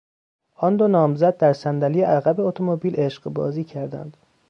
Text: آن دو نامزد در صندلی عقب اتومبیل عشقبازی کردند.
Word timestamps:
آن 0.55 0.75
دو 0.77 0.87
نامزد 0.87 1.37
در 1.37 1.53
صندلی 1.53 2.01
عقب 2.01 2.39
اتومبیل 2.39 2.95
عشقبازی 2.95 3.63
کردند. 3.63 4.17